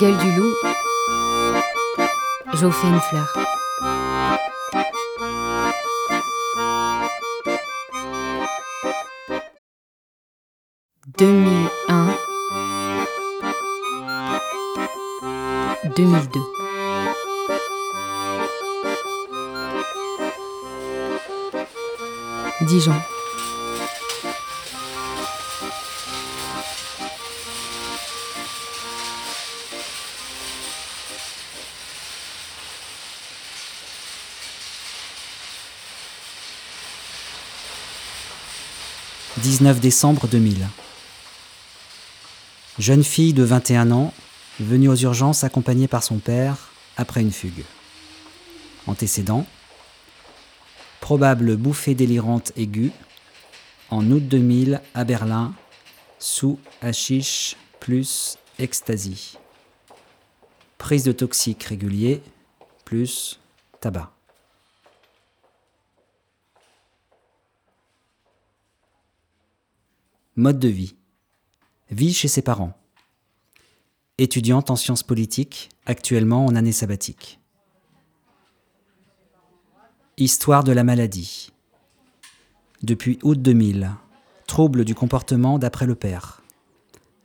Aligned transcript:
gueule 0.00 0.16
du 0.16 0.32
loup, 0.32 0.54
j'offre 2.54 2.86
une 2.86 3.00
fleur. 3.00 3.36
Deux 11.18 11.26
mille 11.26 11.68
un, 11.88 12.06
deux 15.94 16.04
mille 16.04 16.28
deux. 16.30 16.40
Dijon. 22.62 22.94
«19 39.42 39.80
décembre 39.80 40.28
2000. 40.28 40.66
Jeune 42.78 43.02
fille 43.02 43.32
de 43.32 43.42
21 43.42 43.90
ans, 43.90 44.12
venue 44.58 44.88
aux 44.88 44.96
urgences 44.96 45.44
accompagnée 45.44 45.88
par 45.88 46.02
son 46.02 46.18
père 46.18 46.72
après 46.98 47.22
une 47.22 47.32
fugue. 47.32 47.64
Antécédent 48.86 49.46
Probable 51.00 51.56
bouffée 51.56 51.94
délirante 51.94 52.52
aiguë 52.56 52.92
en 53.88 54.10
août 54.10 54.22
2000 54.28 54.82
à 54.94 55.04
Berlin 55.04 55.54
sous 56.18 56.58
hashish 56.82 57.56
plus 57.80 58.36
ecstasy. 58.58 59.38
Prise 60.76 61.04
de 61.04 61.12
toxiques 61.12 61.64
régulier 61.64 62.22
plus 62.84 63.40
tabac. 63.80 64.12
Mode 70.40 70.58
de 70.58 70.68
vie. 70.68 70.94
Vie 71.90 72.14
chez 72.14 72.26
ses 72.26 72.40
parents. 72.40 72.72
Étudiante 74.16 74.70
en 74.70 74.76
sciences 74.76 75.02
politiques, 75.02 75.68
actuellement 75.84 76.46
en 76.46 76.56
année 76.56 76.72
sabbatique. 76.72 77.40
Histoire 80.16 80.64
de 80.64 80.72
la 80.72 80.82
maladie. 80.82 81.52
Depuis 82.82 83.18
août 83.22 83.42
2000, 83.42 83.90
trouble 84.46 84.86
du 84.86 84.94
comportement 84.94 85.58
d'après 85.58 85.84
le 85.84 85.94
père. 85.94 86.42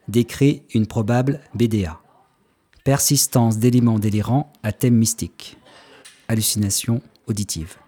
Décrit 0.08 0.64
une 0.74 0.86
probable 0.86 1.40
BDA. 1.54 1.98
Persistance 2.84 3.56
d'éléments 3.56 3.98
délirants 3.98 4.52
à 4.62 4.72
thème 4.72 4.96
mystique. 4.96 5.56
Hallucination 6.28 7.00
auditive. 7.26 7.78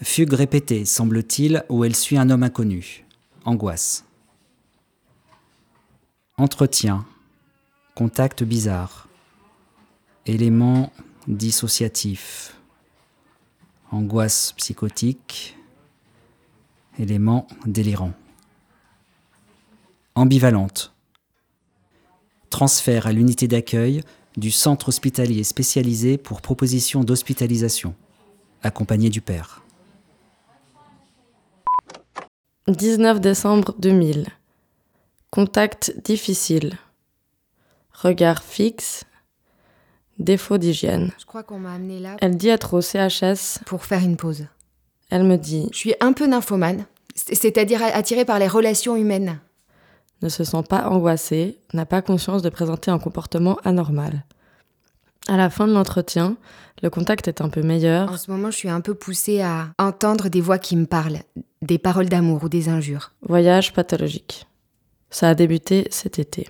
Fugue 0.00 0.34
répétée, 0.34 0.84
semble-t-il, 0.84 1.64
où 1.68 1.84
elle 1.84 1.96
suit 1.96 2.18
un 2.18 2.30
homme 2.30 2.44
inconnu. 2.44 3.04
Angoisse. 3.44 4.04
Entretien. 6.36 7.04
Contact 7.96 8.44
bizarre. 8.44 9.08
Éléments 10.24 10.92
dissociatifs. 11.26 12.54
Angoisse 13.90 14.52
psychotique. 14.56 15.56
Éléments 17.00 17.48
délirants. 17.66 18.14
Ambivalente. 20.14 20.94
Transfert 22.50 23.08
à 23.08 23.12
l'unité 23.12 23.48
d'accueil 23.48 24.02
du 24.36 24.52
centre 24.52 24.90
hospitalier 24.90 25.42
spécialisé 25.42 26.18
pour 26.18 26.40
proposition 26.40 27.02
d'hospitalisation, 27.02 27.96
accompagné 28.62 29.10
du 29.10 29.20
père. 29.20 29.62
19 32.68 33.20
décembre 33.20 33.74
2000. 33.78 34.26
Contact 35.30 35.94
difficile. 36.04 36.74
Regard 37.92 38.42
fixe. 38.42 39.04
Défaut 40.18 40.58
d'hygiène. 40.58 41.12
Je 41.18 41.24
crois 41.24 41.42
qu'on 41.42 41.58
m'a 41.58 41.72
amené 41.72 41.98
là 41.98 42.16
Elle 42.20 42.36
dit 42.36 42.48
être 42.48 42.74
au 42.74 42.80
CHS. 42.82 43.60
pour 43.64 43.84
faire 43.84 44.02
une 44.02 44.16
pause. 44.16 44.46
Elle 45.10 45.24
me 45.24 45.36
dit 45.36 45.68
Je 45.72 45.78
suis 45.78 45.94
un 46.00 46.12
peu 46.12 46.26
nymphomane, 46.26 46.84
c'est-à-dire 47.14 47.80
attirée 47.82 48.26
par 48.26 48.38
les 48.38 48.48
relations 48.48 48.96
humaines. 48.96 49.38
ne 50.20 50.28
se 50.28 50.44
sent 50.44 50.62
pas 50.68 50.88
angoissée, 50.88 51.58
n'a 51.72 51.86
pas 51.86 52.02
conscience 52.02 52.42
de 52.42 52.50
présenter 52.50 52.90
un 52.90 52.98
comportement 52.98 53.56
anormal. 53.64 54.24
À 55.28 55.36
la 55.36 55.48
fin 55.48 55.66
de 55.66 55.72
l'entretien, 55.72 56.36
le 56.82 56.90
contact 56.90 57.28
est 57.28 57.40
un 57.40 57.48
peu 57.48 57.62
meilleur. 57.62 58.10
En 58.10 58.16
ce 58.16 58.30
moment, 58.30 58.50
je 58.50 58.56
suis 58.56 58.68
un 58.68 58.80
peu 58.80 58.94
poussée 58.94 59.40
à 59.40 59.68
entendre 59.78 60.28
des 60.28 60.40
voix 60.40 60.58
qui 60.58 60.76
me 60.76 60.86
parlent, 60.86 61.20
des 61.62 61.78
paroles 61.78 62.08
d'amour 62.08 62.44
ou 62.44 62.48
des 62.48 62.68
injures. 62.68 63.12
Voyage 63.22 63.72
pathologique. 63.72 64.46
Ça 65.10 65.30
a 65.30 65.34
débuté 65.34 65.86
cet 65.90 66.18
été. 66.18 66.48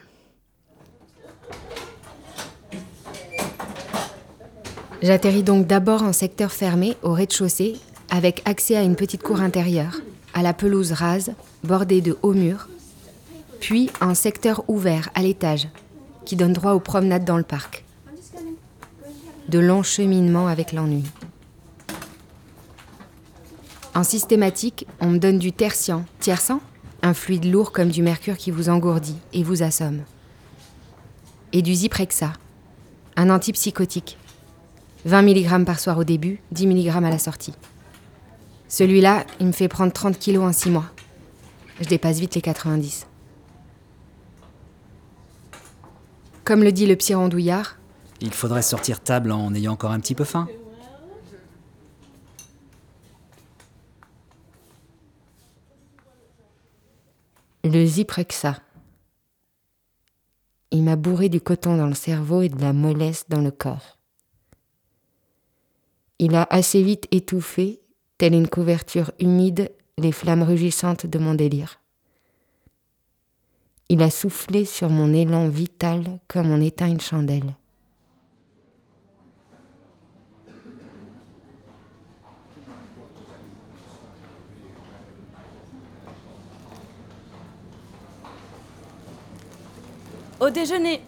J'atterris 5.00 5.44
donc 5.44 5.66
d'abord 5.66 6.02
en 6.02 6.12
secteur 6.12 6.50
fermé, 6.50 6.96
au 7.02 7.12
rez-de-chaussée, 7.12 7.76
avec 8.10 8.42
accès 8.46 8.76
à 8.76 8.82
une 8.82 8.96
petite 8.96 9.22
cour 9.22 9.40
intérieure, 9.40 10.00
à 10.34 10.42
la 10.42 10.52
pelouse 10.52 10.92
rase, 10.92 11.32
bordée 11.62 12.00
de 12.00 12.18
hauts 12.22 12.32
murs, 12.32 12.68
puis 13.60 13.90
en 14.00 14.14
secteur 14.14 14.64
ouvert, 14.68 15.10
à 15.14 15.22
l'étage, 15.22 15.68
qui 16.24 16.34
donne 16.34 16.52
droit 16.52 16.72
aux 16.72 16.80
promenades 16.80 17.24
dans 17.24 17.36
le 17.36 17.44
parc. 17.44 17.84
De 19.48 19.58
longs 19.60 19.84
cheminements 19.84 20.48
avec 20.48 20.72
l'ennui. 20.72 21.04
En 23.98 24.04
systématique, 24.04 24.86
on 25.00 25.08
me 25.08 25.18
donne 25.18 25.40
du 25.40 25.50
tertian. 25.50 26.04
Tiercent 26.20 26.60
Un 27.02 27.14
fluide 27.14 27.46
lourd 27.46 27.72
comme 27.72 27.88
du 27.88 28.00
mercure 28.00 28.36
qui 28.36 28.52
vous 28.52 28.68
engourdit 28.68 29.16
et 29.32 29.42
vous 29.42 29.64
assomme. 29.64 30.02
Et 31.52 31.62
du 31.62 31.74
Zyprexa, 31.74 32.32
un 33.16 33.28
antipsychotique. 33.28 34.16
20 35.04 35.22
mg 35.22 35.64
par 35.64 35.80
soir 35.80 35.98
au 35.98 36.04
début, 36.04 36.38
10 36.52 36.68
mg 36.68 37.04
à 37.04 37.10
la 37.10 37.18
sortie. 37.18 37.54
Celui-là, 38.68 39.26
il 39.40 39.46
me 39.48 39.52
fait 39.52 39.66
prendre 39.66 39.92
30 39.92 40.16
kilos 40.16 40.44
en 40.44 40.52
6 40.52 40.70
mois. 40.70 40.86
Je 41.80 41.88
dépasse 41.88 42.20
vite 42.20 42.36
les 42.36 42.40
90. 42.40 43.04
Comme 46.44 46.62
le 46.62 46.70
dit 46.70 46.86
le 46.86 46.94
psy 46.94 47.14
rondouillard, 47.14 47.78
Il 48.20 48.32
faudrait 48.32 48.62
sortir 48.62 49.00
table 49.00 49.32
en 49.32 49.52
ayant 49.54 49.72
encore 49.72 49.90
un 49.90 49.98
petit 49.98 50.14
peu 50.14 50.22
faim. 50.22 50.46
Le 57.68 57.84
Zyprexa. 57.84 58.58
Il 60.70 60.82
m'a 60.82 60.96
bourré 60.96 61.28
du 61.28 61.40
coton 61.40 61.76
dans 61.76 61.86
le 61.86 61.94
cerveau 61.94 62.42
et 62.42 62.48
de 62.48 62.60
la 62.60 62.72
mollesse 62.72 63.26
dans 63.28 63.40
le 63.40 63.50
corps. 63.50 63.98
Il 66.18 66.34
a 66.34 66.46
assez 66.50 66.82
vite 66.82 67.06
étouffé, 67.10 67.80
telle 68.18 68.34
une 68.34 68.48
couverture 68.48 69.12
humide, 69.20 69.70
les 69.98 70.12
flammes 70.12 70.42
rugissantes 70.42 71.06
de 71.06 71.18
mon 71.18 71.34
délire. 71.34 71.80
Il 73.88 74.02
a 74.02 74.10
soufflé 74.10 74.64
sur 74.64 74.90
mon 74.90 75.12
élan 75.14 75.48
vital 75.48 76.18
comme 76.26 76.50
on 76.50 76.60
éteint 76.60 76.88
une 76.88 77.00
chandelle. 77.00 77.54
Au 90.40 90.50
déjeuner, 90.50 91.00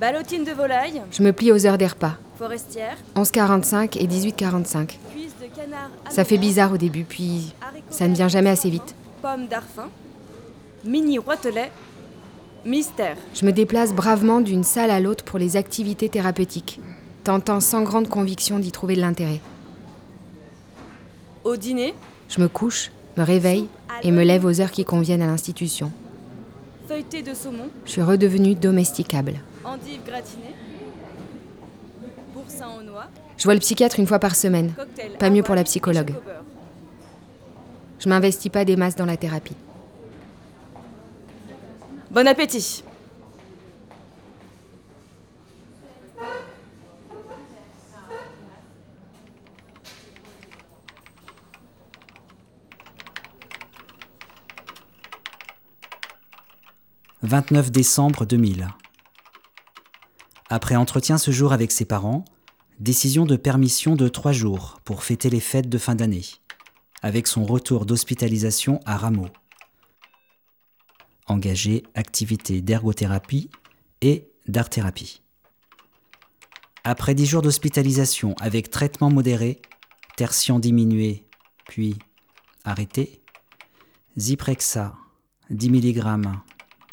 ballotine 0.00 0.44
de 0.44 0.50
volaille, 0.52 1.02
Je 1.12 1.22
me 1.22 1.32
plie 1.32 1.52
aux 1.52 1.64
heures 1.66 1.78
des 1.78 1.86
repas, 1.86 2.14
forestière, 2.36 2.96
11h45 3.14 3.98
et 3.98 4.06
18h45. 4.06 4.86
cuisse 5.12 5.34
de 5.40 5.46
canard. 5.54 5.90
Ça 6.10 6.24
fait 6.24 6.38
bizarre 6.38 6.72
au 6.72 6.76
début, 6.76 7.04
puis 7.04 7.54
ça 7.90 8.08
ne 8.08 8.14
vient 8.14 8.28
jamais 8.28 8.50
assez 8.50 8.68
vite. 8.70 8.94
Pomme 9.22 9.46
d'arfin, 9.46 9.88
mini 10.84 11.18
roitelet, 11.18 11.70
mystère. 12.64 13.16
Je 13.34 13.46
me 13.46 13.52
déplace 13.52 13.92
bravement 13.94 14.40
d'une 14.40 14.64
salle 14.64 14.90
à 14.90 14.98
l'autre 14.98 15.24
pour 15.24 15.38
les 15.38 15.56
activités 15.56 16.08
thérapeutiques, 16.08 16.80
tentant 17.22 17.60
sans 17.60 17.82
grande 17.82 18.08
conviction 18.08 18.58
d'y 18.58 18.72
trouver 18.72 18.96
de 18.96 19.00
l'intérêt. 19.02 19.40
Au 21.44 21.56
dîner, 21.56 21.94
Je 22.28 22.40
me 22.40 22.48
couche, 22.48 22.90
me 23.16 23.22
réveille 23.22 23.68
et 24.02 24.10
me 24.10 24.22
lève 24.24 24.44
aux 24.44 24.60
heures 24.60 24.70
qui 24.72 24.84
conviennent 24.84 25.22
à 25.22 25.26
l'institution. 25.26 25.90
Feuilleté 26.88 27.22
de 27.22 27.34
saumon, 27.34 27.68
Je 27.84 27.90
suis 27.92 28.02
redevenue 28.02 28.54
domesticable. 28.54 29.34
endive 29.64 30.00
gratinée, 30.06 30.54
boursin 32.34 32.66
aux 32.78 32.82
noix, 32.82 33.06
Je 33.36 33.44
vois 33.44 33.54
le 33.54 33.60
psychiatre 33.60 33.98
une 34.00 34.06
fois 34.06 34.18
par 34.18 34.34
semaine. 34.34 34.72
cocktail. 34.74 35.12
Pas 35.18 35.30
mieux 35.30 35.42
pour 35.42 35.54
la 35.54 35.64
psychologue. 35.64 36.14
Je 38.00 38.08
m'investis 38.08 38.50
pas 38.50 38.64
des 38.64 38.76
masses 38.76 38.96
dans 38.96 39.04
la 39.06 39.16
thérapie. 39.16 39.54
Bon 42.10 42.26
appétit. 42.26 42.82
29 57.28 57.70
décembre 57.70 58.24
2000. 58.24 58.68
Après 60.48 60.76
entretien 60.76 61.18
ce 61.18 61.30
jour 61.30 61.52
avec 61.52 61.72
ses 61.72 61.84
parents, 61.84 62.24
décision 62.80 63.26
de 63.26 63.36
permission 63.36 63.96
de 63.96 64.08
trois 64.08 64.32
jours 64.32 64.80
pour 64.82 65.04
fêter 65.04 65.28
les 65.28 65.40
fêtes 65.40 65.68
de 65.68 65.76
fin 65.76 65.94
d'année, 65.94 66.24
avec 67.02 67.26
son 67.26 67.44
retour 67.44 67.84
d'hospitalisation 67.84 68.80
à 68.86 68.96
Rameau. 68.96 69.26
Engagé 71.26 71.82
activité 71.94 72.62
d'ergothérapie 72.62 73.50
et 74.00 74.30
d'art-thérapie. 74.46 75.20
Après 76.82 77.14
dix 77.14 77.26
jours 77.26 77.42
d'hospitalisation 77.42 78.36
avec 78.40 78.70
traitement 78.70 79.10
modéré, 79.10 79.60
tertian 80.16 80.58
diminué, 80.58 81.26
puis 81.68 81.94
arrêté, 82.64 83.20
Zyprexa 84.16 84.94
10 85.50 85.68
mg 85.68 86.38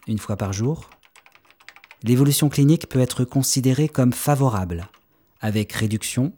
une 0.08 0.20
fois 0.20 0.38
par 0.38 0.54
jour, 0.54 0.90
l'évolution 2.04 2.50
clinique 2.50 2.88
peut 2.88 3.00
être 3.00 3.24
considérée 3.26 3.90
comme 3.90 4.14
favorable, 4.14 4.90
avec 5.40 5.74
réduction, 5.74 6.34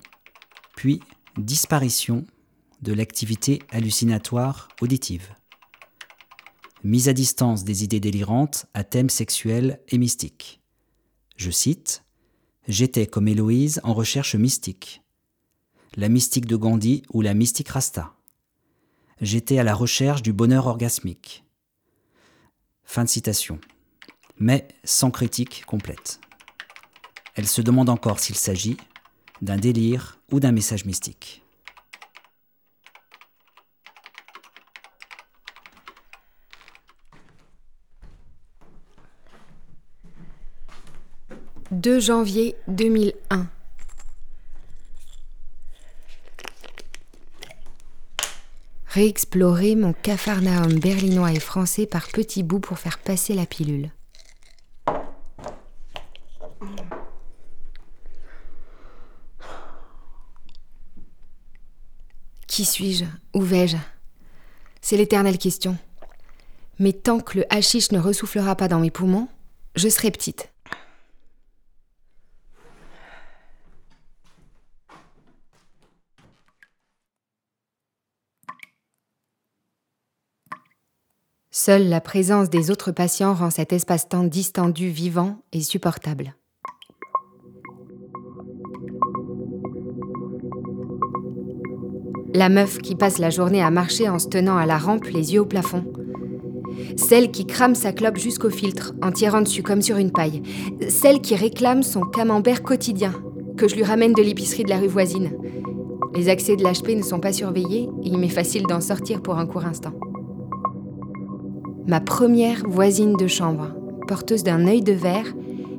puis 0.76 1.02
disparition 1.38 2.26
de 2.82 2.94
l'activité 2.94 3.62
hallucinatoire 3.70 4.70
auditive. 4.82 5.34
Mise 6.84 7.10
à 7.10 7.14
distance 7.14 7.64
des 7.64 7.84
idées 7.84 8.00
délirantes 8.00 8.68
à 8.74 8.84
thèmes 8.84 9.10
sexuels 9.10 9.80
et 9.90 9.98
mystiques. 9.98 10.62
Je 11.36 11.52
cite 11.52 12.04
J'étais 12.68 13.08
comme 13.08 13.28
Héloïse 13.28 13.80
en 13.84 13.94
recherche 13.94 14.36
mystique. 14.36 15.02
La 15.96 16.10
mystique 16.10 16.46
de 16.46 16.56
Gandhi 16.56 17.04
ou 17.12 17.22
la 17.22 17.34
mystique 17.34 17.70
Rasta. 17.70 18.14
J'étais 19.22 19.58
à 19.58 19.64
la 19.64 19.74
recherche 19.74 20.22
du 20.22 20.34
bonheur 20.34 20.68
orgasmique. 20.68 21.47
Fin 22.90 23.04
de 23.04 23.10
citation. 23.10 23.60
Mais 24.38 24.66
sans 24.86 25.12
critique 25.12 25.66
complète. 25.68 26.22
Elle 27.36 27.46
se 27.46 27.62
demande 27.62 27.90
encore 27.90 28.20
s'il 28.20 28.38
s'agit 28.38 28.78
d'un 29.42 29.58
délire 29.58 30.20
ou 30.32 30.40
d'un 30.40 30.54
message 30.54 30.86
mystique. 30.86 31.44
«2 41.72 42.00
janvier 42.00 42.56
2001. 42.70 43.50
Réexplorer 48.98 49.76
mon 49.76 49.94
capharnaüm 49.94 50.80
berlinois 50.80 51.32
et 51.32 51.40
français 51.40 51.86
par 51.86 52.08
petits 52.08 52.42
bouts 52.42 52.60
pour 52.60 52.80
faire 52.80 52.98
passer 52.98 53.36
la 53.36 53.46
pilule. 53.46 53.92
Qui 62.48 62.66
suis-je? 62.66 63.06
Où 63.36 63.42
vais-je? 63.42 63.78
C'est 64.82 64.98
l'éternelle 64.98 65.38
question. 65.38 65.78
Mais 66.80 66.94
tant 66.94 67.20
que 67.20 67.38
le 67.38 67.54
hashish 67.54 67.92
ne 67.92 68.00
ressoufflera 68.00 68.56
pas 68.56 68.68
dans 68.68 68.80
mes 68.80 68.90
poumons, 68.90 69.28
je 69.76 69.90
serai 69.90 70.10
petite. 70.10 70.50
Seule 81.68 81.90
la 81.90 82.00
présence 82.00 82.50
des 82.50 82.72
autres 82.72 82.94
patients 82.94 83.34
rend 83.34 83.50
cet 83.50 83.74
espace-temps 83.74 84.24
distendu, 84.24 84.88
vivant 84.88 85.36
et 85.52 85.60
supportable. 85.60 86.34
La 92.34 92.48
meuf 92.48 92.78
qui 92.78 92.96
passe 92.96 93.18
la 93.18 93.30
journée 93.30 93.62
à 93.62 93.70
marcher 93.70 94.08
en 94.08 94.18
se 94.18 94.30
tenant 94.30 94.56
à 94.56 94.66
la 94.66 94.78
rampe, 94.78 95.08
les 95.08 95.34
yeux 95.34 95.42
au 95.42 95.46
plafond. 95.46 95.84
Celle 96.96 97.32
qui 97.32 97.46
crame 97.46 97.76
sa 97.76 97.92
clope 97.92 98.18
jusqu'au 98.18 98.50
filtre 98.50 98.94
en 99.02 99.12
tirant 99.12 99.42
dessus 99.42 99.62
comme 99.62 99.82
sur 99.82 99.98
une 99.98 100.14
paille. 100.14 100.44
Celle 100.88 101.20
qui 101.20 101.36
réclame 101.36 101.84
son 101.84 102.00
camembert 102.00 102.64
quotidien, 102.64 103.12
que 103.58 103.68
je 103.68 103.76
lui 103.76 103.84
ramène 103.84 104.14
de 104.14 104.24
l'épicerie 104.24 104.64
de 104.64 104.70
la 104.70 104.80
rue 104.80 104.88
voisine. 104.88 105.38
Les 106.16 106.30
accès 106.30 106.56
de 106.56 106.64
l'HP 106.64 106.96
ne 106.96 107.04
sont 107.04 107.20
pas 107.20 107.34
surveillés 107.34 107.90
et 108.04 108.08
il 108.08 108.18
m'est 108.20 108.30
facile 108.30 108.64
d'en 108.64 108.80
sortir 108.80 109.22
pour 109.22 109.38
un 109.38 109.46
court 109.46 109.66
instant. 109.66 109.92
Ma 111.88 112.02
première 112.02 112.68
voisine 112.68 113.14
de 113.14 113.28
chambre, 113.28 113.70
porteuse 114.10 114.44
d'un 114.44 114.68
œil 114.68 114.82
de 114.82 114.92
verre, 114.92 115.34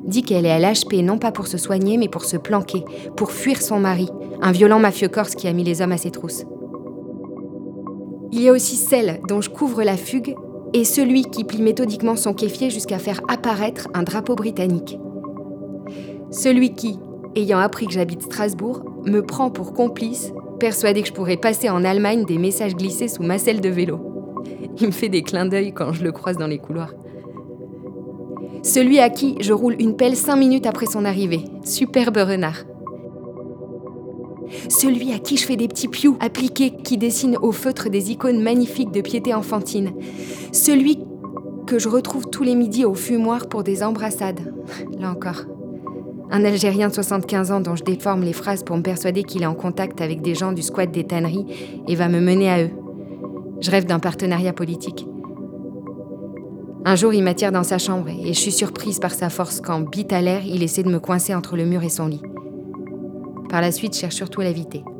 dit 0.05 0.23
qu'elle 0.23 0.47
est 0.47 0.51
à 0.51 0.57
l'HP 0.57 1.03
non 1.03 1.19
pas 1.19 1.31
pour 1.31 1.45
se 1.45 1.59
soigner, 1.59 1.97
mais 1.97 2.07
pour 2.07 2.25
se 2.25 2.35
planquer, 2.35 2.83
pour 3.15 3.31
fuir 3.31 3.61
son 3.61 3.79
mari, 3.79 4.09
un 4.41 4.51
violent 4.51 4.79
mafieux 4.79 5.07
corse 5.07 5.35
qui 5.35 5.47
a 5.47 5.53
mis 5.53 5.63
les 5.63 5.83
hommes 5.83 5.91
à 5.91 5.97
ses 5.97 6.09
trousses. 6.09 6.45
Il 8.31 8.41
y 8.41 8.49
a 8.49 8.51
aussi 8.51 8.75
celle 8.75 9.19
dont 9.27 9.39
je 9.39 9.51
couvre 9.51 9.83
la 9.83 9.97
fugue 9.97 10.35
et 10.73 10.83
celui 10.83 11.25
qui 11.25 11.43
plie 11.43 11.61
méthodiquement 11.61 12.15
son 12.15 12.33
kéfier 12.33 12.71
jusqu'à 12.71 12.97
faire 12.97 13.21
apparaître 13.27 13.87
un 13.93 14.01
drapeau 14.01 14.33
britannique. 14.33 14.97
Celui 16.31 16.73
qui, 16.73 16.97
ayant 17.35 17.59
appris 17.59 17.85
que 17.85 17.93
j'habite 17.93 18.23
Strasbourg, 18.23 18.81
me 19.05 19.21
prend 19.21 19.51
pour 19.51 19.73
complice, 19.73 20.33
persuadé 20.59 21.03
que 21.03 21.07
je 21.07 21.13
pourrais 21.13 21.37
passer 21.37 21.69
en 21.69 21.83
Allemagne 21.85 22.25
des 22.25 22.39
messages 22.39 22.75
glissés 22.75 23.09
sous 23.09 23.23
ma 23.23 23.37
selle 23.37 23.61
de 23.61 23.69
vélo. 23.69 24.08
Il 24.81 24.87
me 24.87 24.91
fait 24.91 25.09
des 25.09 25.23
clins 25.23 25.45
d'œil 25.45 25.73
quand 25.73 25.93
je 25.93 26.03
le 26.03 26.11
croise 26.11 26.37
dans 26.37 26.47
les 26.47 26.57
couloirs. 26.57 26.93
Celui 28.63 28.99
à 28.99 29.09
qui 29.09 29.35
je 29.39 29.53
roule 29.53 29.75
une 29.79 29.95
pelle 29.95 30.15
cinq 30.15 30.35
minutes 30.35 30.65
après 30.65 30.85
son 30.85 31.05
arrivée. 31.05 31.43
Superbe 31.63 32.17
renard. 32.17 32.65
Celui 34.67 35.13
à 35.13 35.19
qui 35.19 35.37
je 35.37 35.45
fais 35.45 35.55
des 35.55 35.67
petits 35.67 35.87
pious 35.87 36.17
appliqués 36.19 36.71
qui 36.71 36.97
dessinent 36.97 37.37
au 37.41 37.51
feutre 37.51 37.89
des 37.89 38.11
icônes 38.11 38.41
magnifiques 38.41 38.91
de 38.91 39.01
piété 39.01 39.33
enfantine. 39.33 39.91
Celui 40.51 40.99
que 41.67 41.77
je 41.77 41.87
retrouve 41.87 42.29
tous 42.29 42.43
les 42.43 42.55
midis 42.55 42.85
au 42.85 42.95
fumoir 42.95 43.47
pour 43.47 43.63
des 43.63 43.83
embrassades. 43.83 44.53
Là 44.97 45.11
encore. 45.11 45.43
Un 46.31 46.43
Algérien 46.43 46.89
de 46.89 46.93
75 46.93 47.51
ans 47.51 47.59
dont 47.59 47.75
je 47.75 47.83
déforme 47.83 48.23
les 48.23 48.33
phrases 48.33 48.63
pour 48.63 48.77
me 48.77 48.81
persuader 48.81 49.23
qu'il 49.23 49.43
est 49.43 49.47
en 49.47 49.55
contact 49.55 50.01
avec 50.01 50.21
des 50.21 50.35
gens 50.35 50.51
du 50.51 50.61
squat 50.61 50.91
des 50.91 51.03
tanneries 51.03 51.81
et 51.87 51.95
va 51.95 52.07
me 52.07 52.19
mener 52.19 52.49
à 52.49 52.63
eux. 52.63 52.71
Je 53.61 53.71
rêve 53.71 53.85
d'un 53.85 53.99
partenariat 53.99 54.53
politique. 54.53 55.05
Un 56.85 56.95
jour, 56.95 57.13
il 57.13 57.23
m'attire 57.23 57.51
dans 57.51 57.63
sa 57.63 57.77
chambre 57.77 58.07
et 58.07 58.33
je 58.33 58.39
suis 58.39 58.51
surprise 58.51 58.99
par 58.99 59.11
sa 59.11 59.29
force 59.29 59.59
quand, 59.59 59.81
bite 59.81 60.13
à 60.13 60.21
l'air, 60.21 60.41
il 60.45 60.63
essaie 60.63 60.83
de 60.83 60.89
me 60.89 60.99
coincer 60.99 61.35
entre 61.35 61.57
le 61.57 61.65
mur 61.65 61.83
et 61.83 61.89
son 61.89 62.07
lit. 62.07 62.21
Par 63.49 63.61
la 63.61 63.71
suite, 63.71 63.95
je 63.95 63.99
cherche 63.99 64.15
surtout 64.15 64.41
à 64.41 64.45
l'éviter.« 64.45 64.83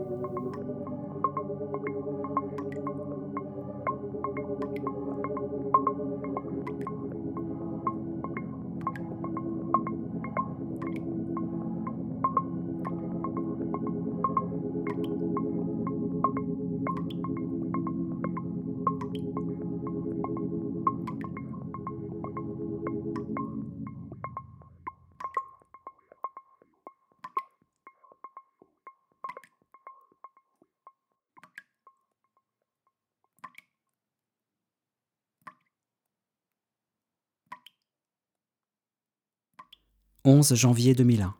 11 40.29 40.53
janvier 40.53 40.93
2001. 40.93 41.33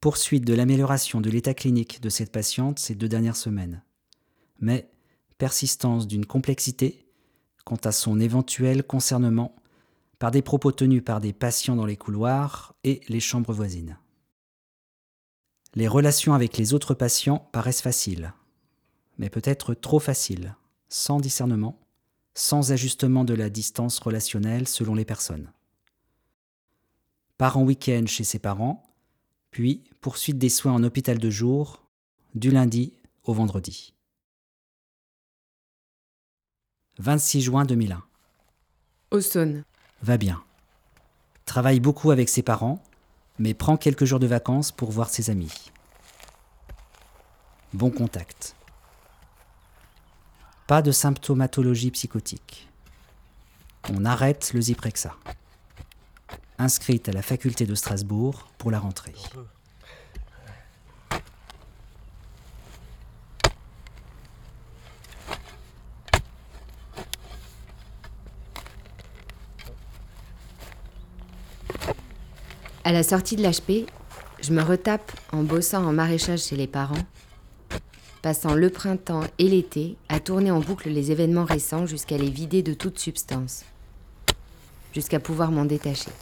Poursuite 0.00 0.46
de 0.46 0.54
l'amélioration 0.54 1.20
de 1.20 1.28
l'état 1.28 1.52
clinique 1.52 2.00
de 2.00 2.08
cette 2.08 2.32
patiente 2.32 2.78
ces 2.78 2.94
deux 2.94 3.06
dernières 3.06 3.36
semaines. 3.36 3.82
Mais 4.60 4.88
persistance 5.36 6.06
d'une 6.06 6.24
complexité 6.24 7.06
quant 7.66 7.76
à 7.84 7.92
son 7.92 8.18
éventuel 8.18 8.82
concernement 8.82 9.54
par 10.18 10.30
des 10.30 10.40
propos 10.40 10.72
tenus 10.72 11.04
par 11.04 11.20
des 11.20 11.34
patients 11.34 11.76
dans 11.76 11.84
les 11.84 11.98
couloirs 11.98 12.74
et 12.82 13.02
les 13.08 13.20
chambres 13.20 13.52
voisines. 13.52 13.98
Les 15.74 15.88
relations 15.88 16.32
avec 16.32 16.56
les 16.56 16.72
autres 16.72 16.94
patients 16.94 17.46
paraissent 17.52 17.82
faciles, 17.82 18.32
mais 19.18 19.28
peut-être 19.28 19.74
trop 19.74 19.98
faciles, 19.98 20.56
sans 20.88 21.20
discernement, 21.20 21.78
sans 22.32 22.72
ajustement 22.72 23.26
de 23.26 23.34
la 23.34 23.50
distance 23.50 23.98
relationnelle 23.98 24.66
selon 24.66 24.94
les 24.94 25.04
personnes. 25.04 25.52
Part 27.38 27.56
en 27.56 27.62
week-end 27.62 28.04
chez 28.06 28.24
ses 28.24 28.38
parents, 28.38 28.82
puis 29.50 29.82
poursuite 30.00 30.38
des 30.38 30.48
soins 30.48 30.72
en 30.72 30.84
hôpital 30.84 31.18
de 31.18 31.30
jour, 31.30 31.82
du 32.34 32.50
lundi 32.50 32.94
au 33.24 33.34
vendredi. 33.34 33.94
26 36.98 37.40
juin 37.42 37.64
2001. 37.64 38.02
Au 39.10 39.20
Saône. 39.20 39.64
va 40.02 40.16
bien. 40.16 40.42
Travaille 41.44 41.80
beaucoup 41.80 42.10
avec 42.10 42.28
ses 42.28 42.42
parents, 42.42 42.82
mais 43.38 43.54
prend 43.54 43.76
quelques 43.76 44.04
jours 44.04 44.20
de 44.20 44.26
vacances 44.26 44.72
pour 44.72 44.90
voir 44.90 45.10
ses 45.10 45.30
amis. 45.30 45.70
Bon 47.72 47.90
contact. 47.90 48.54
Pas 50.66 50.82
de 50.82 50.92
symptomatologie 50.92 51.90
psychotique. 51.90 52.68
On 53.90 54.04
arrête 54.04 54.52
le 54.54 54.60
Zyprexa. 54.60 55.16
Inscrite 56.62 57.08
à 57.08 57.12
la 57.12 57.22
faculté 57.22 57.66
de 57.66 57.74
Strasbourg 57.74 58.46
pour 58.56 58.70
la 58.70 58.78
rentrée. 58.78 59.14
À 72.84 72.92
la 72.92 73.02
sortie 73.02 73.34
de 73.34 73.42
l'HP, 73.42 73.90
je 74.40 74.52
me 74.52 74.62
retape 74.62 75.10
en 75.32 75.42
bossant 75.42 75.84
en 75.84 75.92
maraîchage 75.92 76.44
chez 76.44 76.54
les 76.54 76.68
parents, 76.68 76.94
passant 78.22 78.54
le 78.54 78.70
printemps 78.70 79.24
et 79.40 79.48
l'été 79.48 79.96
à 80.08 80.20
tourner 80.20 80.52
en 80.52 80.60
boucle 80.60 80.90
les 80.90 81.10
événements 81.10 81.44
récents 81.44 81.86
jusqu'à 81.86 82.18
les 82.18 82.30
vider 82.30 82.62
de 82.62 82.72
toute 82.72 83.00
substance, 83.00 83.64
jusqu'à 84.94 85.18
pouvoir 85.18 85.50
m'en 85.50 85.64
détacher. 85.64 86.12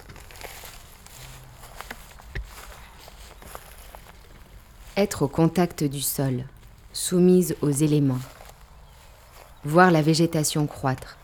Être 5.01 5.23
au 5.23 5.29
contact 5.29 5.83
du 5.83 6.03
sol, 6.03 6.45
soumise 6.93 7.57
aux 7.63 7.71
éléments, 7.71 8.21
voir 9.65 9.91
la 9.91 10.03
végétation 10.03 10.67
croître, 10.67 11.17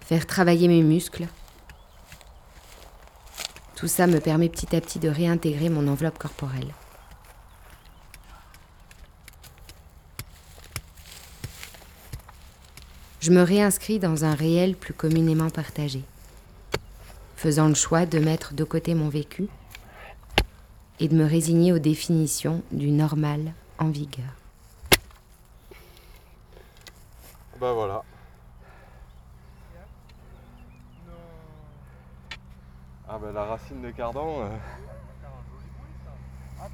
faire 0.00 0.26
travailler 0.26 0.68
mes 0.68 0.82
muscles, 0.82 1.26
tout 3.76 3.88
ça 3.88 4.06
me 4.06 4.20
permet 4.20 4.48
petit 4.48 4.74
à 4.74 4.80
petit 4.80 4.98
de 4.98 5.10
réintégrer 5.10 5.68
mon 5.68 5.86
enveloppe 5.86 6.16
corporelle. 6.16 6.72
Je 13.20 13.30
me 13.32 13.42
réinscris 13.42 13.98
dans 13.98 14.24
un 14.24 14.34
réel 14.34 14.74
plus 14.74 14.94
communément 14.94 15.50
partagé, 15.50 16.04
faisant 17.36 17.68
le 17.68 17.74
choix 17.74 18.06
de 18.06 18.18
mettre 18.18 18.54
de 18.54 18.64
côté 18.64 18.94
mon 18.94 19.10
vécu 19.10 19.46
et 21.00 21.08
de 21.08 21.14
me 21.16 21.24
résigner 21.24 21.72
aux 21.72 21.78
définitions 21.78 22.62
du 22.72 22.90
normal 22.90 23.52
en 23.78 23.88
vigueur. 23.90 24.26
Bah 27.60 27.72
voilà. 27.72 28.02
Ah 33.08 33.18
bah 33.18 33.32
la 33.32 33.44
racine 33.44 33.80
de 33.82 33.90
cardan. 33.90 34.42
euh, 34.42 34.56
Ah, 36.60 36.68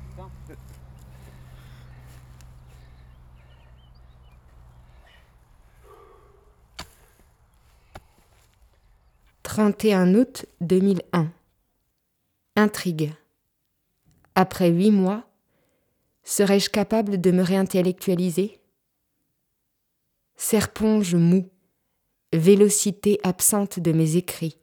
31 9.43 10.15
août 10.15 10.47
2001. 10.61 11.29
Intrigue. 12.57 13.13
Après 14.35 14.69
huit 14.69 14.91
mois, 14.91 15.25
serais-je 16.25 16.69
capable 16.69 17.21
de 17.21 17.31
me 17.31 17.43
réintellectualiser? 17.43 18.61
Serponge 20.37 21.15
mou, 21.15 21.49
vélocité 22.33 23.21
absente 23.23 23.79
de 23.79 23.93
mes 23.93 24.17
écrits, 24.17 24.59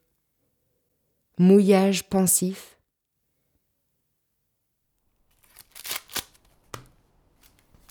mouillage 1.38 2.10
pensif? 2.10 2.78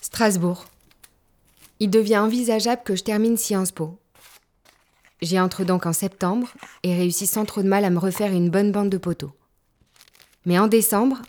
Strasbourg. 0.01 0.65
Il 1.79 1.89
devient 1.89 2.19
envisageable 2.19 2.83
que 2.83 2.95
je 2.95 3.03
termine 3.03 3.37
Sciences 3.37 3.71
Po. 3.71 3.97
J'y 5.23 5.39
entre 5.39 5.63
donc 5.63 5.87
en 5.87 5.93
septembre 5.93 6.53
et 6.83 6.93
réussis 6.95 7.25
sans 7.25 7.45
trop 7.45 7.63
de 7.63 7.67
mal 7.67 7.85
à 7.85 7.89
me 7.89 7.97
refaire 7.97 8.31
une 8.31 8.51
bonne 8.51 8.71
bande 8.71 8.89
de 8.89 8.99
poteaux. 8.99 9.35
Mais 10.45 10.59
en 10.59 10.67
décembre, 10.67 11.21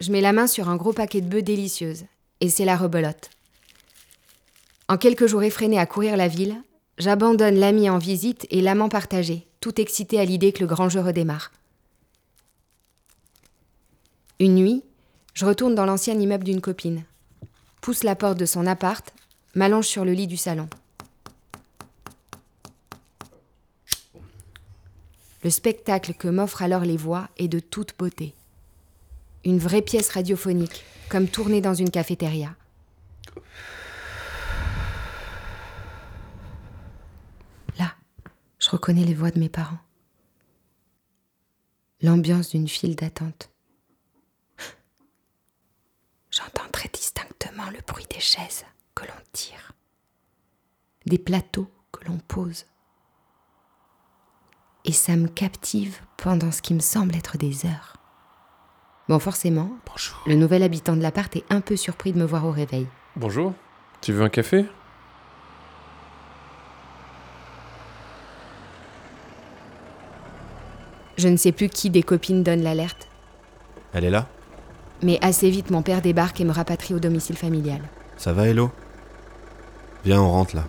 je 0.00 0.10
mets 0.10 0.20
la 0.20 0.32
main 0.32 0.46
sur 0.46 0.68
un 0.68 0.76
gros 0.76 0.92
paquet 0.92 1.20
de 1.20 1.28
bœufs 1.28 1.42
délicieuses 1.42 2.04
et 2.40 2.48
c'est 2.48 2.64
la 2.64 2.76
rebelote. 2.76 3.30
En 4.88 4.96
quelques 4.96 5.26
jours 5.26 5.42
effrénés 5.42 5.78
à 5.78 5.86
courir 5.86 6.16
la 6.16 6.26
ville, 6.26 6.60
j'abandonne 6.98 7.56
l'ami 7.56 7.88
en 7.88 7.98
visite 7.98 8.46
et 8.50 8.60
l'amant 8.60 8.88
partagé, 8.88 9.46
tout 9.60 9.80
excité 9.80 10.18
à 10.18 10.24
l'idée 10.24 10.52
que 10.52 10.60
le 10.60 10.66
grand 10.66 10.88
jeu 10.88 11.00
redémarre. 11.00 11.52
Une 14.40 14.54
nuit, 14.54 14.82
je 15.34 15.44
retourne 15.44 15.74
dans 15.74 15.84
l'ancien 15.84 16.18
immeuble 16.18 16.44
d'une 16.44 16.62
copine, 16.62 17.04
pousse 17.82 18.02
la 18.02 18.16
porte 18.16 18.38
de 18.38 18.46
son 18.46 18.66
appart, 18.66 19.12
m'allonge 19.54 19.86
sur 19.86 20.04
le 20.04 20.12
lit 20.12 20.26
du 20.26 20.38
salon. 20.38 20.68
Le 25.42 25.50
spectacle 25.50 26.14
que 26.14 26.28
m'offrent 26.28 26.62
alors 26.62 26.82
les 26.82 26.96
voix 26.96 27.28
est 27.38 27.48
de 27.48 27.60
toute 27.60 27.96
beauté. 27.98 28.34
Une 29.44 29.58
vraie 29.58 29.82
pièce 29.82 30.10
radiophonique, 30.10 30.84
comme 31.08 31.28
tournée 31.28 31.60
dans 31.60 31.74
une 31.74 31.90
cafétéria. 31.90 32.54
Là, 37.78 37.94
je 38.58 38.70
reconnais 38.70 39.04
les 39.04 39.14
voix 39.14 39.30
de 39.30 39.38
mes 39.38 39.48
parents. 39.48 39.78
L'ambiance 42.02 42.50
d'une 42.50 42.68
file 42.68 42.96
d'attente. 42.96 43.50
J'entends 46.30 46.68
très 46.72 46.88
distinctement 46.88 47.70
le 47.70 47.80
bruit 47.86 48.06
des 48.10 48.20
chaises 48.20 48.64
que 48.94 49.04
l'on 49.04 49.22
tire, 49.32 49.72
des 51.06 51.18
plateaux 51.18 51.70
que 51.92 52.04
l'on 52.06 52.18
pose 52.18 52.66
et 54.84 54.92
ça 54.92 55.16
me 55.16 55.28
captive 55.28 56.00
pendant 56.16 56.52
ce 56.52 56.62
qui 56.62 56.74
me 56.74 56.80
semble 56.80 57.14
être 57.14 57.36
des 57.36 57.66
heures. 57.66 57.99
Bon, 59.10 59.18
forcément, 59.18 59.68
le 60.28 60.36
nouvel 60.36 60.62
habitant 60.62 60.94
de 60.94 61.02
l'appart 61.02 61.34
est 61.34 61.42
un 61.50 61.60
peu 61.60 61.74
surpris 61.74 62.12
de 62.12 62.18
me 62.20 62.24
voir 62.24 62.46
au 62.46 62.52
réveil. 62.52 62.86
Bonjour, 63.16 63.54
tu 64.00 64.12
veux 64.12 64.22
un 64.22 64.28
café? 64.28 64.66
Je 71.18 71.26
ne 71.26 71.36
sais 71.36 71.50
plus 71.50 71.68
qui 71.68 71.90
des 71.90 72.04
copines 72.04 72.44
donne 72.44 72.62
l'alerte, 72.62 73.08
Elle 73.94 74.04
est 74.04 74.10
là? 74.10 74.28
Mais 75.02 75.18
assez 75.22 75.50
vite 75.50 75.72
mon 75.72 75.82
père 75.82 76.02
débarque 76.02 76.40
et 76.40 76.44
me 76.44 76.52
rapatrie 76.52 76.94
au 76.94 77.00
domicile 77.00 77.36
familial. 77.36 77.80
Ça 78.16 78.32
va, 78.32 78.46
Hello? 78.46 78.70
Viens, 80.04 80.22
on 80.22 80.30
rentre 80.30 80.54
là. 80.54 80.66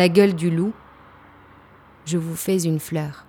La 0.00 0.08
gueule 0.08 0.34
du 0.34 0.50
loup, 0.50 0.72
je 2.06 2.16
vous 2.16 2.34
fais 2.34 2.62
une 2.62 2.80
fleur. 2.80 3.26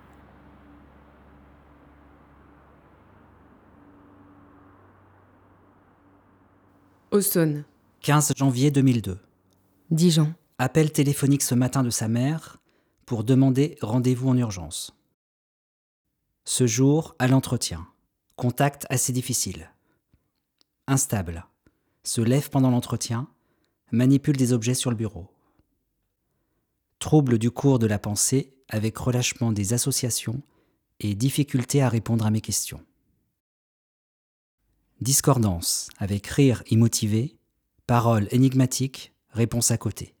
Aussonne, 7.10 7.66
15 8.00 8.32
janvier 8.38 8.70
2002. 8.70 9.18
Dijon. 9.90 10.32
Appel 10.56 10.90
téléphonique 10.90 11.42
ce 11.42 11.54
matin 11.54 11.82
de 11.82 11.90
sa 11.90 12.08
mère 12.08 12.56
pour 13.04 13.22
demander 13.22 13.76
rendez-vous 13.82 14.30
en 14.30 14.38
urgence. 14.38 14.96
Ce 16.46 16.66
jour, 16.66 17.14
à 17.18 17.28
l'entretien. 17.28 17.86
Contact 18.36 18.86
assez 18.88 19.12
difficile. 19.12 19.70
Instable. 20.86 21.44
Se 22.02 22.22
lève 22.22 22.48
pendant 22.48 22.70
l'entretien. 22.70 23.28
Manipule 23.90 24.38
des 24.38 24.54
objets 24.54 24.72
sur 24.72 24.88
le 24.88 24.96
bureau. 24.96 25.28
Trouble 27.02 27.36
du 27.36 27.50
cours 27.50 27.80
de 27.80 27.88
la 27.88 27.98
pensée 27.98 28.54
avec 28.68 28.96
relâchement 28.96 29.50
des 29.50 29.72
associations 29.72 30.40
et 31.00 31.16
difficulté 31.16 31.82
à 31.82 31.88
répondre 31.88 32.24
à 32.24 32.30
mes 32.30 32.40
questions. 32.40 32.80
Discordance 35.00 35.88
avec 35.98 36.24
rire 36.28 36.62
immotivé, 36.70 37.36
paroles 37.88 38.28
énigmatiques, 38.30 39.12
réponse 39.30 39.72
à 39.72 39.78
côté. 39.78 40.14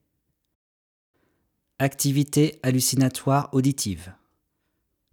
Activité 1.78 2.58
hallucinatoire 2.64 3.48
auditive. 3.52 4.12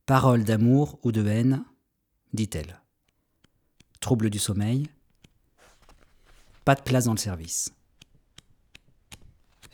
Paroles 0.07 0.45
d'amour 0.45 0.97
ou 1.03 1.11
de 1.11 1.23
haine, 1.27 1.63
dit-elle. 2.33 2.81
Trouble 3.99 4.31
du 4.31 4.39
sommeil. 4.39 4.89
Pas 6.65 6.73
de 6.73 6.81
place 6.81 7.05
dans 7.05 7.13
le 7.13 7.19
service. 7.19 7.71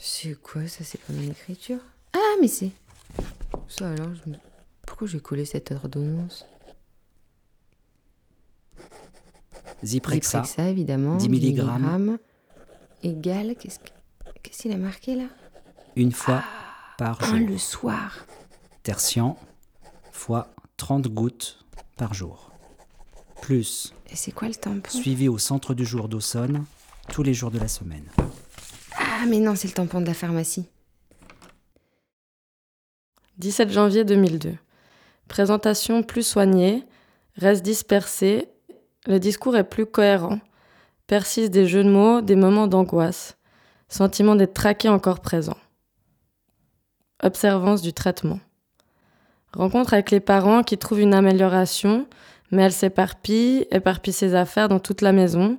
C'est 0.07 0.39
quoi 0.39 0.67
ça 0.67 0.83
C'est 0.83 0.99
pas 1.01 1.13
mon 1.13 1.31
écriture? 1.31 1.79
Ah, 2.13 2.35
mais 2.39 2.47
c'est. 2.47 2.69
Ça 3.67 3.89
alors, 3.89 4.09
je 4.23 4.29
me- 4.29 4.37
pourquoi 4.85 5.07
j'ai 5.07 5.19
collé 5.19 5.45
cette 5.45 5.71
ordonnance? 5.71 6.45
Zyprexa, 9.83 10.43
Zyprexa, 10.43 10.69
évidemment. 10.69 11.15
10 11.17 11.27
milligrammes. 11.29 11.81
milligrammes. 11.81 12.17
Égal, 13.01 13.55
qu'est-ce 13.55 13.79
que- 13.79 13.89
qu'est-ce 14.43 14.61
qu'il 14.63 14.71
a 14.73 14.77
marqué 14.77 15.15
là? 15.15 15.25
Une 15.95 16.11
fois 16.11 16.43
par 16.99 17.21
Un 17.23 17.39
jour. 17.39 17.47
le 17.49 17.57
soir. 17.57 18.25
Tertian, 18.83 19.37
fois 20.11 20.53
30 20.77 21.07
gouttes 21.07 21.65
par 21.97 22.13
jour. 22.13 22.51
Plus 23.41 23.91
Et 24.11 24.15
c'est 24.15 24.31
quoi 24.31 24.47
le 24.47 24.55
tampon? 24.55 24.89
suivi 24.89 25.27
au 25.29 25.39
centre 25.39 25.73
du 25.73 25.83
jour 25.85 26.07
d'Aussonne 26.09 26.63
tous 27.09 27.23
les 27.23 27.33
jours 27.33 27.49
de 27.51 27.59
la 27.59 27.67
semaine. 27.67 28.05
Ah, 29.17 29.25
mais 29.27 29.39
non, 29.39 29.55
c'est 29.55 29.69
le 29.69 29.73
tampon 29.73 30.01
de 30.01 30.07
la 30.07 30.13
pharmacie. 30.13 30.65
17 33.37 33.69
janvier 33.71 34.03
2002. 34.03 34.57
Présentation 35.29 36.03
plus 36.03 36.27
soignée, 36.27 36.83
reste 37.37 37.63
dispersé, 37.63 38.49
le 39.07 39.17
discours 39.17 39.55
est 39.55 39.63
plus 39.63 39.85
cohérent, 39.85 40.39
persistent 41.07 41.53
des 41.53 41.65
jeux 41.65 41.85
de 41.85 41.89
mots, 41.89 42.19
des 42.19 42.35
moments 42.35 42.67
d'angoisse, 42.67 43.37
sentiment 43.87 44.35
d'être 44.35 44.53
traqué 44.53 44.89
encore 44.89 45.21
présent. 45.21 45.57
Observance 47.23 47.81
du 47.81 47.93
traitement. 47.93 48.41
Rencontre 49.53 49.93
avec 49.93 50.11
les 50.11 50.19
parents 50.19 50.61
qui 50.61 50.77
trouvent 50.77 50.99
une 50.99 51.13
amélioration, 51.13 52.05
mais 52.51 52.63
elle 52.63 52.73
s'éparpille, 52.73 53.65
éparpille 53.71 54.13
ses 54.13 54.35
affaires 54.35 54.67
dans 54.67 54.79
toute 54.79 54.99
la 54.99 55.13
maison. 55.13 55.57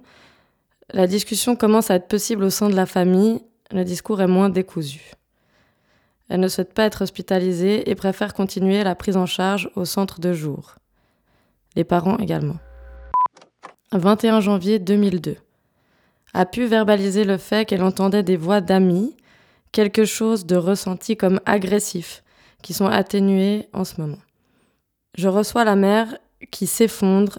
La 0.93 1.07
discussion 1.07 1.57
commence 1.57 1.91
à 1.91 1.97
être 1.97 2.07
possible 2.07 2.45
au 2.45 2.51
sein 2.51 2.69
de 2.69 2.77
la 2.77 2.87
famille, 2.87 3.41
le 3.73 3.85
discours 3.85 4.21
est 4.21 4.29
moins 4.29 4.49
décousu. 4.49 5.13
Elle 6.29 6.41
ne 6.41 6.49
souhaite 6.49 6.75
pas 6.75 6.85
être 6.85 7.03
hospitalisée 7.03 7.91
et 7.91 7.95
préfère 7.95 8.35
continuer 8.35 8.83
la 8.85 8.95
prise 8.95 9.17
en 9.17 9.27
charge 9.27 9.71
au 9.75 9.85
centre 9.85 10.21
de 10.21 10.33
jour. 10.33 10.77
Les 11.75 11.85
parents 11.85 12.19
également. 12.19 12.57
21 13.93 14.41
janvier 14.41 14.79
2002. 14.79 15.37
A 16.35 16.47
pu 16.47 16.67
verbaliser 16.67 17.25
le 17.25 17.37
fait 17.37 17.67
qu'elle 17.67 17.83
entendait 17.83 18.23
des 18.23 18.37
voix 18.37 18.61
d'amis, 18.61 19.17
quelque 19.73 20.05
chose 20.05 20.47
de 20.47 20.57
ressenti 20.57 21.17
comme 21.17 21.41
agressif, 21.47 22.23
qui 22.63 22.75
sont 22.75 22.87
atténués 22.87 23.69
en 23.73 23.85
ce 23.85 24.01
moment. 24.01 24.19
Je 25.17 25.29
reçois 25.29 25.65
la 25.65 25.77
mère 25.77 26.17
qui 26.51 26.67
s'effondre, 26.67 27.39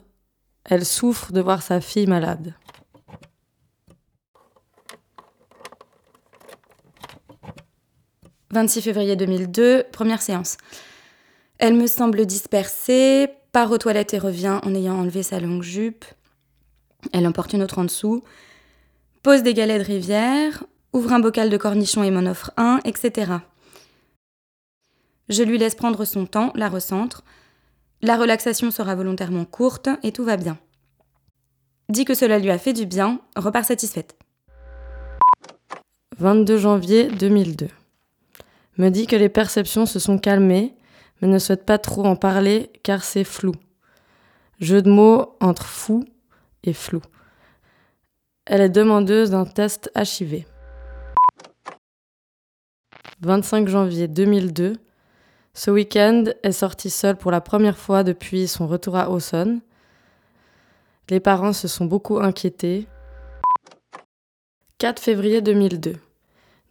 elle 0.65 0.85
souffre 0.85 1.31
de 1.31 1.41
voir 1.41 1.61
sa 1.61 1.79
fille 1.79 2.07
malade. 2.07 2.53
«26 8.51 8.81
février 8.81 9.15
2002, 9.15 9.85
première 9.91 10.21
séance. 10.21 10.57
Elle 11.57 11.73
me 11.73 11.87
semble 11.87 12.25
dispersée, 12.25 13.29
part 13.51 13.71
aux 13.71 13.77
toilettes 13.77 14.13
et 14.13 14.19
revient 14.19 14.59
en 14.63 14.73
ayant 14.73 14.99
enlevé 14.99 15.23
sa 15.23 15.39
longue 15.39 15.63
jupe. 15.63 16.05
Elle 17.13 17.27
emporte 17.27 17.53
une 17.53 17.63
autre 17.63 17.79
en 17.79 17.83
dessous. 17.83 18.23
Pose 19.23 19.43
des 19.43 19.53
galets 19.53 19.79
de 19.79 19.85
rivière, 19.85 20.63
ouvre 20.93 21.13
un 21.13 21.19
bocal 21.19 21.49
de 21.49 21.57
cornichons 21.57 22.03
et 22.03 22.11
m'en 22.11 22.29
offre 22.29 22.51
un, 22.57 22.79
etc. 22.85 23.33
Je 25.29 25.43
lui 25.43 25.57
laisse 25.57 25.75
prendre 25.75 26.05
son 26.05 26.25
temps, 26.25 26.53
la 26.55 26.69
recentre. 26.69 27.23
La 28.01 28.15
relaxation 28.15 28.71
sera 28.71 28.95
volontairement 28.95 29.45
courte 29.45 29.89
et 30.03 30.11
tout 30.11 30.23
va 30.23 30.37
bien. 30.37 30.57
Dit 31.89 32.05
que 32.05 32.13
cela 32.13 32.39
lui 32.39 32.51
a 32.51 32.57
fait 32.57 32.73
du 32.73 32.85
bien, 32.85 33.19
repart 33.35 33.65
satisfaite. 33.65 34.15
22 36.19 36.57
janvier 36.57 37.07
2002. 37.07 37.67
Me 38.77 38.89
dit 38.89 39.07
que 39.07 39.15
les 39.15 39.29
perceptions 39.29 39.85
se 39.87 39.97
sont 39.97 40.19
calmées, 40.19 40.75
mais 41.21 41.27
ne 41.27 41.39
souhaite 41.39 41.65
pas 41.65 41.79
trop 41.79 42.05
en 42.05 42.15
parler 42.15 42.71
car 42.83 43.03
c'est 43.03 43.23
flou. 43.23 43.53
Jeu 44.59 44.81
de 44.81 44.89
mots 44.89 45.35
entre 45.39 45.65
fou 45.65 46.05
et 46.63 46.73
flou. 46.73 47.01
Elle 48.45 48.61
est 48.61 48.69
demandeuse 48.69 49.31
d'un 49.31 49.45
test 49.45 49.91
HIV. 49.95 50.45
25 53.21 53.67
janvier 53.67 54.07
2002. 54.07 54.77
Ce 55.55 55.71
week-end 55.71 56.25
est 56.43 56.51
sortie 56.51 56.91
seule 56.91 57.17
pour 57.17 57.31
la 57.31 57.41
première 57.41 57.77
fois 57.77 58.03
depuis 58.03 58.47
son 58.47 58.67
retour 58.67 58.95
à 58.95 59.09
Aussonne. 59.09 59.61
Les 61.09 61.19
parents 61.19 61.53
se 61.53 61.67
sont 61.67 61.85
beaucoup 61.85 62.19
inquiétés. 62.19 62.87
4 64.77 65.01
février 65.01 65.41
2002 65.41 65.95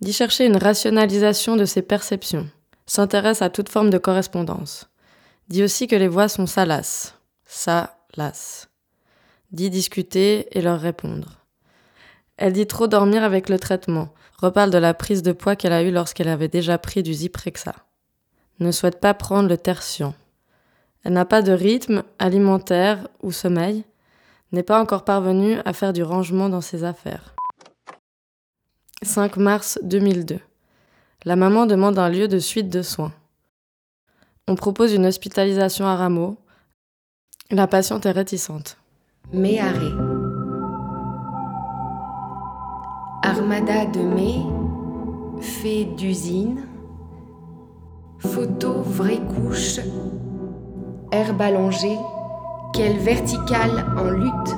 dit 0.01 0.13
chercher 0.13 0.47
une 0.47 0.57
rationalisation 0.57 1.57
de 1.57 1.65
ses 1.65 1.83
perceptions, 1.83 2.49
s'intéresse 2.87 3.43
à 3.43 3.51
toute 3.51 3.69
forme 3.69 3.91
de 3.91 3.99
correspondance, 3.99 4.89
dit 5.49 5.63
aussi 5.63 5.87
que 5.87 5.97
les 5.97 6.09
voix 6.09 6.29
sont 6.29 6.47
salaces, 6.47 7.15
ça, 7.45 7.99
las, 8.17 8.69
dit 9.53 9.71
discuter 9.71 10.47
et 10.57 10.63
leur 10.63 10.81
répondre. 10.81 11.45
Elle 12.37 12.53
dit 12.53 12.67
trop 12.67 12.87
dormir 12.87 13.25
avec 13.25 13.49
le 13.49 13.59
traitement, 13.59 14.11
reparle 14.39 14.71
de 14.71 14.79
la 14.79 14.95
prise 14.95 15.23
de 15.23 15.33
poids 15.33 15.57
qu'elle 15.57 15.73
a 15.73 15.83
eue 15.83 15.91
lorsqu'elle 15.91 16.29
avait 16.29 16.49
déjà 16.49 16.77
pris 16.79 17.03
du 17.03 17.15
Zyprexa, 17.15 17.75
ne 18.61 18.71
souhaite 18.71 19.01
pas 19.01 19.15
prendre 19.15 19.49
le 19.49 19.57
tertian. 19.57 20.15
Elle 21.05 21.13
n'a 21.13 21.25
pas 21.25 21.43
de 21.43 21.53
rythme 21.53 22.03
alimentaire 22.19 23.07
ou 23.23 23.33
sommeil, 23.33 23.85
n'est 24.53 24.63
pas 24.63 24.81
encore 24.81 25.05
parvenue 25.05 25.59
à 25.65 25.73
faire 25.73 25.93
du 25.93 26.03
rangement 26.03 26.49
dans 26.49 26.61
ses 26.61 26.85
affaires. 26.85 27.36
5 29.03 29.37
mars 29.37 29.79
2002. 29.83 30.39
La 31.25 31.37
maman 31.37 31.67
demande 31.67 31.99
un 31.99 32.09
lieu 32.09 32.29
de 32.29 32.39
suite 32.39 32.71
de 32.71 32.81
soins. 32.81 33.13
On 34.49 34.55
propose 34.55 34.95
une 34.95 35.07
hospitalisation 35.07 35.87
à 35.87 35.97
Rameau. 35.97 36.39
La 37.51 37.67
patiente 37.67 38.07
est 38.07 38.13
réticente. 38.13 38.79
Mai 39.33 39.59
arrêt. 39.61 39.93
Armada 43.23 43.87
de 43.87 44.01
mai, 44.01 44.37
fait 45.43 45.85
d'usine, 45.85 46.67
photo 48.19 48.81
vraie 48.83 49.21
couche, 49.21 49.81
herbe 51.13 51.43
allongée, 51.43 51.99
quelle 52.73 52.99
verticale 52.99 53.85
en 53.99 54.11
lutte, 54.11 54.57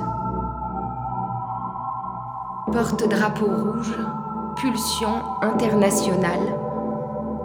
porte-drapeau 2.71 3.47
rouge, 3.47 3.97
pulsion 4.61 5.21
internationale, 5.41 6.53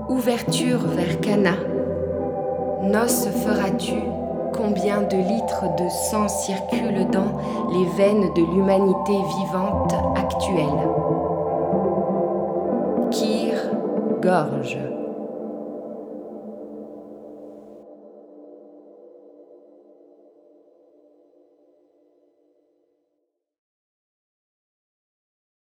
ouverture 0.09 0.81
vers 0.81 1.21
Cana, 1.21 1.55
noce 2.83 3.29
feras-tu 3.29 3.95
Combien 4.53 5.03
de 5.03 5.17
litres 5.17 5.65
de 5.77 5.89
sang 5.89 6.29
circulent 6.29 7.09
dans 7.11 7.39
les 7.73 7.87
veines 7.97 8.33
de 8.35 8.53
l'humanité 8.53 9.13
vivante 9.13 9.95
actuelle? 10.17 10.89
Kir, 13.11 13.55
gorge. 14.23 14.94